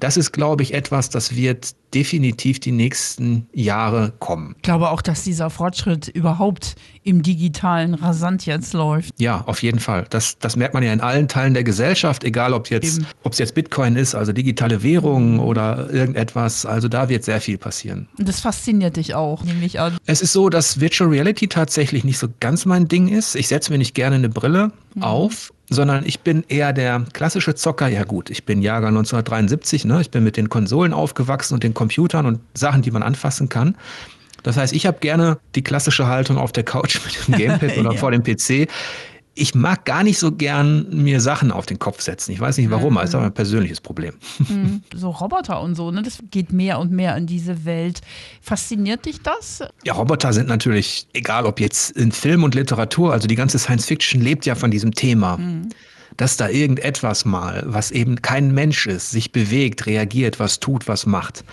das 0.00 0.16
ist, 0.16 0.32
glaube 0.32 0.62
ich, 0.62 0.74
etwas, 0.74 1.10
das 1.10 1.34
wird 1.34 1.74
definitiv 1.94 2.60
die 2.60 2.70
nächsten 2.70 3.48
Jahre 3.52 4.12
kommen. 4.18 4.54
Ich 4.56 4.62
glaube 4.62 4.90
auch, 4.90 5.02
dass 5.02 5.24
dieser 5.24 5.50
Fortschritt 5.50 6.06
überhaupt 6.08 6.76
im 7.02 7.22
digitalen 7.22 7.94
rasant 7.94 8.46
jetzt 8.46 8.74
läuft. 8.74 9.12
Ja, 9.18 9.42
auf 9.46 9.62
jeden 9.62 9.80
Fall. 9.80 10.06
Das, 10.10 10.38
das 10.38 10.54
merkt 10.54 10.74
man 10.74 10.82
ja 10.82 10.92
in 10.92 11.00
allen 11.00 11.26
Teilen 11.26 11.54
der 11.54 11.64
Gesellschaft, 11.64 12.24
egal 12.24 12.52
ob 12.52 12.70
jetzt, 12.70 13.00
ob 13.22 13.32
es 13.32 13.38
jetzt 13.38 13.54
Bitcoin 13.54 13.96
ist, 13.96 14.14
also 14.14 14.32
digitale 14.32 14.82
Währungen 14.82 15.40
oder 15.40 15.90
irgendetwas. 15.90 16.66
Also 16.66 16.88
da 16.88 17.08
wird 17.08 17.24
sehr 17.24 17.40
viel 17.40 17.58
passieren. 17.58 18.08
Und 18.18 18.28
das 18.28 18.40
fasziniert 18.40 18.96
dich 18.96 19.14
auch, 19.14 19.42
nehme 19.42 19.64
ich 19.64 19.80
an. 19.80 19.96
Es 20.06 20.20
ist 20.20 20.32
so, 20.32 20.50
dass 20.50 20.78
Virtual 20.78 21.10
Reality 21.10 21.48
tatsächlich 21.48 22.04
nicht 22.04 22.18
so 22.18 22.28
ganz 22.38 22.66
mein 22.66 22.86
Ding 22.86 23.08
ist. 23.08 23.34
Ich 23.34 23.48
setze 23.48 23.72
mir 23.72 23.78
nicht 23.78 23.94
gerne 23.94 24.16
eine 24.16 24.28
Brille 24.28 24.72
mhm. 24.94 25.02
auf 25.02 25.52
sondern 25.70 26.04
ich 26.06 26.20
bin 26.20 26.44
eher 26.48 26.72
der 26.72 27.04
klassische 27.12 27.54
Zocker. 27.54 27.88
Ja 27.88 28.04
gut, 28.04 28.30
ich 28.30 28.44
bin 28.44 28.62
Jahrgang 28.62 28.90
1973, 28.90 29.84
ne? 29.84 30.00
ich 30.00 30.10
bin 30.10 30.24
mit 30.24 30.36
den 30.36 30.48
Konsolen 30.48 30.92
aufgewachsen 30.92 31.54
und 31.54 31.62
den 31.62 31.74
Computern 31.74 32.26
und 32.26 32.40
Sachen, 32.54 32.82
die 32.82 32.90
man 32.90 33.02
anfassen 33.02 33.48
kann. 33.48 33.76
Das 34.42 34.56
heißt, 34.56 34.72
ich 34.72 34.86
habe 34.86 34.98
gerne 35.00 35.38
die 35.54 35.62
klassische 35.62 36.06
Haltung 36.06 36.38
auf 36.38 36.52
der 36.52 36.64
Couch 36.64 37.00
mit 37.28 37.28
dem 37.28 37.34
Gamepad 37.34 37.76
oder 37.78 37.92
ja. 37.92 37.98
vor 37.98 38.10
dem 38.10 38.22
PC 38.22 38.68
ich 39.38 39.54
mag 39.54 39.84
gar 39.84 40.02
nicht 40.02 40.18
so 40.18 40.32
gern 40.32 40.86
mir 40.90 41.20
Sachen 41.20 41.52
auf 41.52 41.66
den 41.66 41.78
Kopf 41.78 42.00
setzen. 42.00 42.32
Ich 42.32 42.40
weiß 42.40 42.58
nicht 42.58 42.70
warum, 42.70 42.90
mhm. 42.90 42.96
aber 42.98 43.04
es 43.04 43.10
ist 43.10 43.14
aber 43.14 43.26
ein 43.26 43.34
persönliches 43.34 43.80
Problem. 43.80 44.14
Mhm. 44.38 44.82
So 44.94 45.10
Roboter 45.10 45.60
und 45.60 45.76
so, 45.76 45.90
ne? 45.90 46.02
Das 46.02 46.18
geht 46.30 46.52
mehr 46.52 46.78
und 46.78 46.90
mehr 46.90 47.16
in 47.16 47.26
diese 47.26 47.64
Welt. 47.64 48.00
Fasziniert 48.42 49.06
dich 49.06 49.22
das? 49.22 49.62
Ja, 49.84 49.92
Roboter 49.92 50.32
sind 50.32 50.48
natürlich, 50.48 51.06
egal 51.12 51.46
ob 51.46 51.60
jetzt 51.60 51.92
in 51.92 52.10
Film 52.10 52.42
und 52.42 52.54
Literatur, 52.54 53.12
also 53.12 53.28
die 53.28 53.36
ganze 53.36 53.58
Science 53.58 53.86
Fiction 53.86 54.20
lebt 54.20 54.44
ja 54.44 54.54
von 54.54 54.70
diesem 54.70 54.92
Thema. 54.92 55.36
Mhm. 55.36 55.68
Dass 56.16 56.36
da 56.36 56.48
irgendetwas 56.48 57.24
mal, 57.24 57.62
was 57.66 57.92
eben 57.92 58.22
kein 58.22 58.52
Mensch 58.52 58.86
ist, 58.86 59.12
sich 59.12 59.30
bewegt, 59.30 59.86
reagiert, 59.86 60.40
was 60.40 60.58
tut, 60.58 60.88
was 60.88 61.06
macht. 61.06 61.44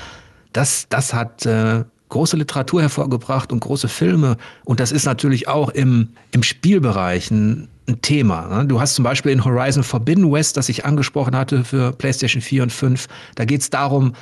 Das, 0.54 0.88
das 0.89 1.13
hat 1.13 1.46
äh, 1.46 1.84
große 2.10 2.38
Literatur 2.38 2.82
hervorgebracht 2.82 3.51
und 3.51 3.60
große 3.60 3.88
Filme. 3.88 4.38
Und 4.63 4.80
das 4.80 4.92
ist 4.92 5.06
natürlich 5.06 5.48
auch 5.48 5.70
im, 5.70 6.10
im 6.32 6.44
Spielbereich 6.44 7.32
ein, 7.32 7.68
ein 7.88 8.01
Thema. 8.01 8.48
Ne? 8.48 8.65
Du 8.65 8.80
hast 8.80 8.96
zum 8.96 9.04
Beispiel 9.04 9.32
in 9.32 9.44
Horizon 9.44 9.84
Forbidden 9.84 10.32
West, 10.32 10.58
das 10.58 10.70
ich 10.70 10.86
angesprochen 10.86 11.36
hatte 11.36 11.63
für 11.63 11.92
PlayStation 11.92 12.42
4 12.42 12.63
und 12.63 12.72
5, 12.72 13.08
da 13.36 13.46
geht 13.46 13.62
es 13.62 13.70
darum, 13.70 14.13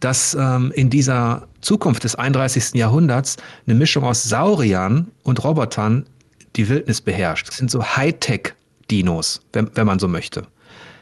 dass 0.00 0.36
ähm, 0.38 0.72
in 0.74 0.90
dieser 0.90 1.48
Zukunft 1.60 2.04
des 2.04 2.14
31. 2.14 2.74
Jahrhunderts 2.74 3.36
eine 3.66 3.74
Mischung 3.74 4.04
aus 4.04 4.22
Sauriern 4.24 5.08
und 5.24 5.42
Robotern 5.42 6.06
die 6.56 6.68
Wildnis 6.68 7.00
beherrscht. 7.00 7.48
Das 7.48 7.56
sind 7.56 7.70
so 7.70 7.84
Hightech-Dinos, 7.84 9.40
wenn, 9.52 9.70
wenn 9.74 9.86
man 9.86 9.98
so 9.98 10.06
möchte. 10.06 10.46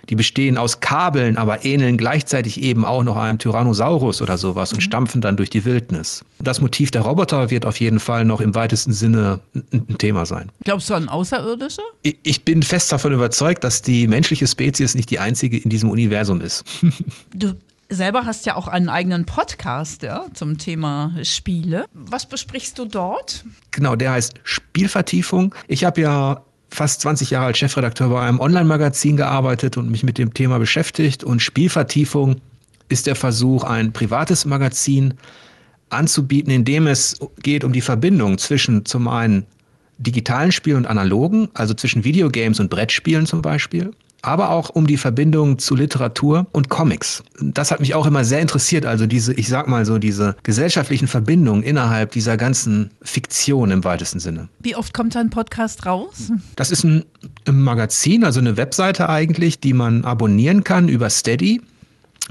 Die 0.09 0.15
bestehen 0.15 0.59
aus 0.59 0.81
Kabeln, 0.81 1.37
aber 1.37 1.65
ähneln 1.65 1.97
gleichzeitig 1.97 2.63
eben 2.63 2.85
auch 2.85 3.03
noch 3.03 3.17
einem 3.17 3.39
Tyrannosaurus 3.39 4.23
oder 4.23 4.39
sowas 4.39 4.73
und 4.73 4.81
stampfen 4.81 5.21
dann 5.21 5.37
durch 5.37 5.51
die 5.51 5.65
Wildnis. 5.65 6.25
Das 6.39 6.61
Motiv 6.61 6.91
der 6.91 7.03
Roboter 7.03 7.51
wird 7.51 7.67
auf 7.67 7.81
jeden 7.81 8.01
Fall 8.01 8.25
noch 8.25 8.41
im 8.41 8.55
weitesten 8.55 8.93
Sinne 8.93 9.41
ein 9.73 9.99
Thema 9.99 10.27
sein. 10.27 10.51
Glaubst 10.65 10.91
du 10.91 10.95
an 10.95 11.09
Außerirdische? 11.09 11.83
Ich 12.03 12.45
bin 12.45 12.63
fest 12.63 12.93
davon 12.93 13.13
überzeugt, 13.13 13.65
dass 13.65 13.83
die 13.83 14.07
menschliche 14.07 14.47
Spezies 14.47 14.95
nicht 14.95 15.11
die 15.11 15.19
einzige 15.19 15.57
in 15.59 15.71
diesem 15.71 15.91
Universum 15.91 16.41
ist. 16.41 16.65
Du 17.35 17.55
selber 17.89 18.25
hast 18.25 18.47
ja 18.47 18.57
auch 18.57 18.69
einen 18.69 18.89
eigenen 18.89 19.27
Podcast 19.27 20.03
ja, 20.03 20.27
zum 20.35 20.59
Thema 20.59 21.13
Spiele. 21.23 21.87
Was 21.93 22.27
besprichst 22.27 22.79
du 22.79 22.85
dort? 22.85 23.45
Genau, 23.71 23.97
der 23.97 24.13
heißt 24.13 24.35
Spielvertiefung. 24.43 25.55
Ich 25.69 25.85
habe 25.85 26.01
ja 26.01 26.43
fast 26.77 27.01
20 27.01 27.31
Jahre 27.31 27.47
als 27.47 27.59
Chefredakteur 27.59 28.11
bei 28.11 28.21
einem 28.21 28.39
Online-Magazin 28.39 29.17
gearbeitet 29.17 29.77
und 29.77 29.91
mich 29.91 30.05
mit 30.05 30.19
dem 30.19 30.35
Thema 30.35 30.59
beschäftigt. 30.59 31.25
Und 31.25 31.41
Spielvertiefung 31.41 32.37
ist 32.89 33.07
der 33.07 33.17
Versuch, 33.17 33.65
ein 33.65 33.93
privates 33.93 34.45
Magazin 34.45 35.15
anzubieten, 35.89 36.53
in 36.53 36.65
dem 36.65 36.87
es 36.87 37.19
geht 37.43 37.65
um 37.65 37.73
die 37.73 37.81
Verbindung 37.81 38.39
zwischen 38.39 38.85
zum 38.85 39.09
einen 39.09 39.47
digitalen 39.99 40.53
Spielen 40.53 40.77
und 40.77 40.87
analogen, 40.87 41.49
also 41.55 41.73
zwischen 41.73 42.05
Videogames 42.05 42.61
und 42.61 42.69
Brettspielen 42.69 43.25
zum 43.25 43.41
Beispiel, 43.41 43.93
aber 44.27 44.51
auch 44.51 44.71
um 44.71 44.87
die 44.87 44.97
Verbindung 44.97 45.59
zu 45.59 45.77
Literatur 45.77 46.47
und 46.51 46.69
Comics. 46.69 47.23
Das 47.41 47.71
hat 47.71 47.81
mich 47.81 47.95
auch 47.95 48.07
immer 48.07 48.25
sehr 48.25 48.41
interessiert, 48.41 48.85
also 48.85 49.07
diese, 49.07 49.33
ich 49.35 49.49
sag 49.49 49.69
mal 49.69 49.87
so, 49.87 49.99
diese 49.99 50.37
gesellschaftlichen 50.43 51.07
Verbindungen 51.07 51.63
innerhalb 51.63 52.11
dieser 52.11 52.37
ganzen 52.37 52.91
Fiktion 53.03 53.71
im 53.71 53.85
weitesten 53.85 54.19
Sinne. 54.19 54.49
Wie 54.59 54.75
oft 54.75 54.93
kommt 54.93 55.15
dein 55.15 55.31
Podcast 55.31 55.87
raus? 55.87 56.33
Das 56.57 56.73
ist 56.73 56.83
ein, 56.83 57.05
ein 57.47 57.63
Magazin, 57.63 58.25
also 58.25 58.41
eine 58.41 58.57
Webseite 58.57 59.09
eigentlich, 59.09 59.61
die 59.61 59.73
man 59.73 60.05
abonnieren 60.05 60.65
kann 60.65 60.89
über 60.89 61.09
Steady. 61.09 61.61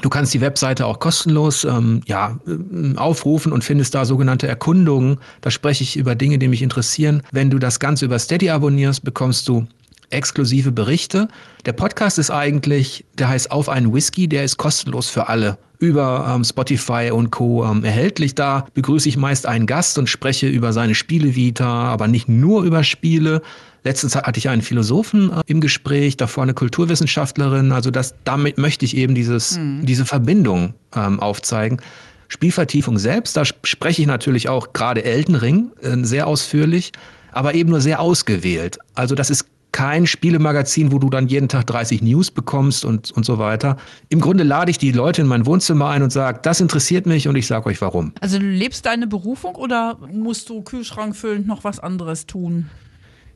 Du 0.02 0.10
kannst 0.10 0.34
die 0.34 0.42
Webseite 0.42 0.88
auch 0.88 1.00
kostenlos 1.00 1.64
ähm, 1.64 2.02
ja, 2.06 2.38
äh, 2.46 2.98
aufrufen 2.98 3.54
und 3.54 3.64
findest 3.64 3.96
da 3.96 4.04
sogenannte 4.04 4.48
Erkundungen. 4.48 5.18
Da 5.40 5.50
spreche 5.50 5.84
ich 5.84 5.96
über 5.96 6.16
Dinge, 6.16 6.38
die 6.38 6.50
mich 6.50 6.62
interessieren. 6.62 7.24
Wenn 7.32 7.50
du 7.50 7.60
das 7.60 7.80
Ganze 7.80 8.04
über 8.04 8.20
Steady 8.20 8.50
abonnierst, 8.50 9.06
bekommst 9.06 9.48
du 9.48 9.68
exklusive 10.16 10.72
Berichte. 10.72 11.28
Der 11.66 11.74
Podcast 11.74 12.18
ist 12.20 12.32
eigentlich, 12.32 13.06
der 13.18 13.30
heißt 13.30 13.52
Auf 13.52 13.70
einen 13.70 13.94
Whisky, 13.94 14.28
der 14.28 14.44
ist 14.44 14.58
kostenlos 14.58 15.10
für 15.10 15.30
alle 15.30 15.58
über 15.80 16.34
ähm, 16.34 16.44
Spotify 16.44 17.12
und 17.12 17.32
Co. 17.32 17.66
Ähm, 17.66 17.84
erhältlich. 17.84 18.36
Da 18.36 18.66
begrüße 18.74 19.10
ich 19.10 19.18
meist 19.18 19.46
einen 19.46 19.66
Gast 19.66 19.98
und 19.98 20.10
spreche 20.10 20.48
über 20.48 20.74
seine 20.74 20.96
Spielevita, 20.96 21.66
aber 21.66 22.08
nicht 22.08 22.28
nur 22.28 22.64
über 22.64 22.84
Spiele. 22.84 23.42
Letztens 23.84 24.16
hatte 24.16 24.40
ich 24.40 24.50
einen 24.50 24.62
Philosophen 24.62 25.32
äh, 25.32 25.42
im 25.48 25.62
Gespräch, 25.62 26.18
davor 26.18 26.44
eine 26.44 26.54
Kulturwissenschaftlerin. 26.54 27.72
Also 27.72 27.92
das, 27.92 28.16
damit 28.24 28.58
möchte 28.58 28.86
ich 28.86 28.98
eben 28.98 29.16
dieses, 29.16 29.58
mhm. 29.58 29.86
diese 29.86 30.06
Verbindung 30.06 30.74
ähm, 30.96 31.20
aufzeigen. 31.20 31.80
Spielvertiefung 32.28 32.98
selbst, 32.98 33.38
da 33.38 33.46
spreche 33.46 34.02
ich 34.02 34.08
natürlich 34.08 34.50
auch 34.50 34.74
gerade 34.74 35.04
Elden 35.04 35.36
Ring 35.36 35.72
äh, 35.82 35.96
sehr 36.04 36.26
ausführlich, 36.26 36.92
aber 37.32 37.54
eben 37.54 37.70
nur 37.70 37.82
sehr 37.82 38.00
ausgewählt. 38.00 38.80
Also 38.96 39.14
das 39.14 39.30
ist 39.30 39.46
kein 39.76 40.08
Spielemagazin, 40.08 40.94
wo 40.94 41.00
du 41.00 41.10
dann 41.10 41.28
jeden 41.28 41.50
Tag 41.50 41.68
30 41.68 42.02
News 42.02 42.32
bekommst 42.32 42.86
und, 42.86 43.12
und 43.12 43.26
so 43.26 43.40
weiter. 43.40 43.76
Im 44.08 44.22
Grunde 44.22 44.46
lade 44.46 44.72
ich 44.72 44.78
die 44.78 44.94
Leute 44.94 45.22
in 45.22 45.28
mein 45.28 45.46
Wohnzimmer 45.46 45.90
ein 45.90 46.02
und 46.02 46.12
sage, 46.12 46.40
das 46.42 46.62
interessiert 46.62 47.06
mich 47.06 47.28
und 47.28 47.36
ich 47.36 47.46
sage 47.46 47.66
euch 47.66 47.82
warum. 47.82 48.14
Also 48.22 48.40
du 48.40 48.46
lebst 48.46 48.86
deine 48.86 49.06
Berufung 49.06 49.56
oder 49.56 49.98
musst 50.14 50.48
du 50.48 50.62
Kühlschrank 50.62 51.14
füllend 51.14 51.46
noch 51.46 51.66
was 51.66 51.82
anderes 51.82 52.26
tun? 52.26 52.70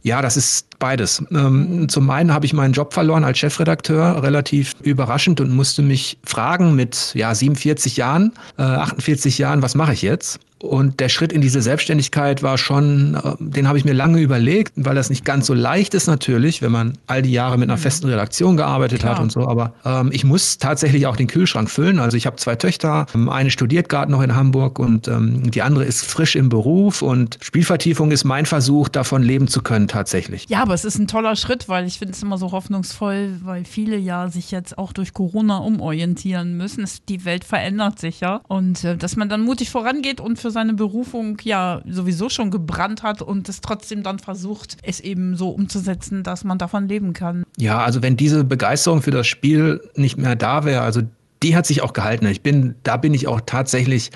Ja, 0.02 0.22
das 0.22 0.38
ist 0.38 0.80
beides. 0.80 1.22
Ähm, 1.30 1.90
zum 1.90 2.10
einen 2.10 2.34
habe 2.34 2.46
ich 2.46 2.54
meinen 2.54 2.72
Job 2.72 2.94
verloren 2.94 3.26
als 3.26 3.38
Chefredakteur, 3.38 4.24
relativ 4.24 4.76
überraschend 4.82 5.42
und 5.42 5.54
musste 5.54 5.82
mich 5.82 6.20
fragen 6.24 6.74
mit 6.74 7.12
ja, 7.16 7.36
47 7.36 7.98
Jahren, 7.98 8.32
äh, 8.58 8.62
48 8.62 9.38
Jahren, 9.40 9.62
was 9.62 9.76
mache 9.76 9.92
ich 9.92 10.04
jetzt? 10.04 10.40
Und 10.62 11.00
der 11.00 11.10
Schritt 11.10 11.32
in 11.32 11.42
diese 11.42 11.62
Selbstständigkeit 11.62 12.44
war 12.44 12.58
schon, 12.58 13.16
äh, 13.16 13.36
den 13.40 13.68
habe 13.68 13.78
ich 13.78 13.86
mir 13.86 13.94
lange 13.94 14.20
überlegt, 14.20 14.74
weil 14.76 14.96
das 14.96 15.10
nicht 15.10 15.24
ganz 15.24 15.48
so 15.48 15.54
leicht 15.54 15.94
ist 15.94 16.08
natürlich, 16.08 16.62
wenn 16.62 16.72
man 16.72 16.98
all 17.08 17.22
die 17.22 17.32
Jahre 17.32 17.58
mit 17.58 17.70
einer 17.70 17.78
mhm. 17.78 17.82
festen 17.82 18.10
Redaktion 18.10 18.58
gearbeitet 18.58 19.00
Klar. 19.00 19.16
hat 19.16 19.22
und 19.22 19.32
so. 19.32 19.48
Aber 19.48 19.74
ähm, 19.86 20.10
ich 20.12 20.24
muss 20.24 20.58
tatsächlich 20.58 21.08
auch 21.08 21.16
den 21.16 21.28
Kühlschrank 21.28 21.70
füllen. 21.70 22.00
Also 22.00 22.18
ich 22.18 22.26
habe 22.26 22.36
zwei 22.36 22.56
Töchter, 22.56 23.06
ähm, 23.16 23.30
eine 23.30 23.52
studiert 23.52 23.90
gerade 23.90 24.12
noch 24.12 24.22
in 24.22 24.36
Hamburg 24.36 24.80
und 24.80 25.08
ähm, 25.08 25.50
die 25.50 25.62
andere 25.62 25.86
ist 25.86 26.06
frisch 26.06 26.36
im 26.36 26.50
Beruf. 26.50 27.02
Und 27.02 27.38
Spielvertiefung 27.42 28.12
ist 28.12 28.24
mein 28.26 28.46
Versuch, 28.46 28.90
davon 28.90 29.24
leben 29.24 29.48
zu 29.48 29.62
können 29.62 29.88
tatsächlich. 29.88 30.46
Ja, 30.50 30.62
aber 30.62 30.74
es 30.74 30.86
ist 30.86 31.00
ein 31.00 31.08
toller 31.08 31.36
Schritt, 31.36 31.70
weil 31.70 31.86
ich 31.88 32.00
finde 32.00 32.14
es 32.14 32.22
immer 32.22 32.38
so 32.38 32.52
hoffnungsvoll, 32.52 33.40
weil 33.44 33.66
viele 33.66 33.98
ja 33.98 34.30
sich 34.30 34.52
jetzt 34.52 34.78
auch 34.78 34.94
durch 34.94 35.14
Corona 35.14 35.58
umorientieren 35.58 36.58
müssen. 36.58 36.84
Es, 36.84 37.04
die 37.06 37.26
Welt 37.26 37.44
verändert 37.44 38.00
sich 38.00 38.20
ja. 38.20 38.42
Und 38.48 38.84
äh, 38.84 38.98
dass 38.98 39.16
man 39.16 39.30
dann 39.30 39.42
mutig 39.42 39.70
vorangeht 39.70 40.20
und 40.20 40.38
für 40.40 40.49
für 40.50 40.54
seine 40.54 40.74
Berufung 40.74 41.38
ja 41.44 41.84
sowieso 41.88 42.28
schon 42.28 42.50
gebrannt 42.50 43.04
hat 43.04 43.22
und 43.22 43.48
es 43.50 43.62
trotzdem 43.62 44.02
dann 44.02 44.18
versucht, 44.18 44.78
es 44.82 45.00
eben 45.00 45.36
so 45.36 45.50
umzusetzen, 45.50 46.24
dass 46.24 46.44
man 46.44 46.58
davon 46.58 46.88
leben 46.88 47.14
kann. 47.14 47.44
Ja, 47.58 47.84
also 47.84 48.02
wenn 48.02 48.18
diese 48.18 48.44
Begeisterung 48.44 49.04
für 49.04 49.12
das 49.12 49.28
Spiel 49.28 49.80
nicht 49.96 50.18
mehr 50.18 50.36
da 50.36 50.66
wäre, 50.66 50.82
also 50.82 51.02
die 51.44 51.56
hat 51.56 51.68
sich 51.68 51.84
auch 51.84 51.94
gehalten. 51.94 52.26
Ich 52.26 52.42
bin, 52.42 52.74
da 52.82 52.98
bin 52.98 53.14
ich 53.14 53.28
auch 53.28 53.42
tatsächlich 53.46 54.10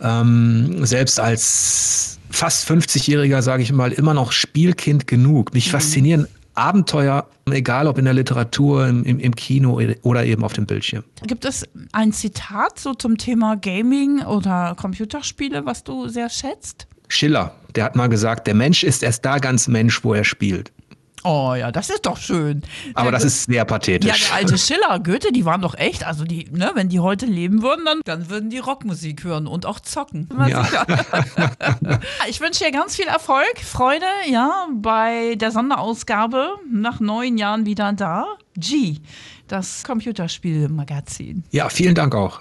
ähm, 0.00 0.86
selbst 0.86 1.20
als 1.20 2.18
fast 2.30 2.66
50-Jähriger, 2.66 3.42
sage 3.42 3.62
ich 3.62 3.70
mal, 3.70 3.92
immer 3.92 4.14
noch 4.14 4.32
Spielkind 4.32 5.06
genug. 5.06 5.52
Mich 5.52 5.66
mhm. 5.66 5.72
faszinieren 5.72 6.26
Abenteuer, 6.60 7.26
egal 7.50 7.86
ob 7.86 7.98
in 7.98 8.04
der 8.04 8.14
Literatur, 8.14 8.86
im, 8.86 9.04
im, 9.04 9.34
Kino 9.34 9.80
oder 10.02 10.24
eben 10.24 10.44
auf 10.44 10.52
dem 10.52 10.66
Bildschirm. 10.66 11.04
Gibt 11.26 11.44
es 11.44 11.66
ein 11.92 12.12
Zitat 12.12 12.78
so 12.78 12.94
zum 12.94 13.16
Thema 13.16 13.56
Gaming 13.56 14.22
oder 14.22 14.74
Computerspiele, 14.78 15.64
was 15.64 15.84
du 15.84 16.08
sehr 16.08 16.28
schätzt? 16.28 16.86
Schiller, 17.08 17.54
der 17.74 17.84
hat 17.84 17.96
mal 17.96 18.08
gesagt, 18.08 18.46
der 18.46 18.54
Mensch 18.54 18.84
ist 18.84 19.02
erst 19.02 19.24
da 19.24 19.38
ganz 19.38 19.68
Mensch, 19.68 20.04
wo 20.04 20.14
er 20.14 20.24
spielt. 20.24 20.70
Oh 21.22 21.54
ja, 21.54 21.70
das 21.70 21.90
ist 21.90 22.06
doch 22.06 22.16
schön. 22.16 22.62
Aber 22.94 23.10
der, 23.10 23.12
das 23.12 23.24
ist 23.24 23.44
sehr 23.44 23.64
pathetisch. 23.64 24.08
Ja, 24.08 24.16
der 24.16 24.34
alte 24.36 24.58
Schiller, 24.58 25.00
Goethe, 25.00 25.32
die 25.32 25.44
waren 25.44 25.60
doch 25.60 25.74
echt, 25.74 26.04
also 26.06 26.24
die, 26.24 26.48
ne, 26.50 26.72
wenn 26.74 26.88
die 26.88 27.00
heute 27.00 27.26
leben 27.26 27.62
würden, 27.62 27.84
dann, 27.84 28.00
dann 28.04 28.30
würden 28.30 28.50
die 28.50 28.58
Rockmusik 28.58 29.24
hören 29.24 29.46
und 29.46 29.66
auch 29.66 29.80
zocken. 29.80 30.28
Ja. 30.48 30.66
ich 32.28 32.40
wünsche 32.40 32.64
dir 32.64 32.72
ganz 32.72 32.96
viel 32.96 33.06
Erfolg, 33.06 33.60
Freude, 33.62 34.06
ja, 34.30 34.66
bei 34.74 35.34
der 35.34 35.50
Sonderausgabe 35.50 36.54
nach 36.70 37.00
neun 37.00 37.36
Jahren 37.36 37.66
wieder 37.66 37.92
da. 37.92 38.26
G, 38.56 38.98
das 39.48 39.84
Computerspielmagazin. 39.84 41.44
Ja, 41.50 41.68
vielen 41.68 41.94
Dank 41.94 42.14
auch. 42.14 42.38